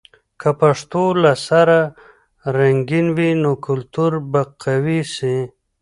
که 0.39 0.49
پښتو 0.59 1.03
له 1.23 1.33
سره 1.47 1.79
رنګین 2.57 3.07
وي، 3.17 3.31
نو 3.43 3.51
کلتور 3.65 4.11
به 4.31 4.41
قوي 4.63 5.01
سي. 5.15 5.35